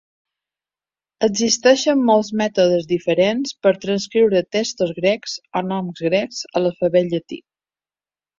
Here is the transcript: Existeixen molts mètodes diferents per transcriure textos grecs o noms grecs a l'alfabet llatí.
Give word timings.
Existeixen 1.25 2.01
molts 2.07 2.31
mètodes 2.41 2.87
diferents 2.93 3.51
per 3.67 3.73
transcriure 3.83 4.41
textos 4.57 4.95
grecs 5.01 5.37
o 5.63 5.65
noms 5.69 6.03
grecs 6.09 6.41
a 6.53 6.65
l'alfabet 6.65 7.15
llatí. 7.15 7.41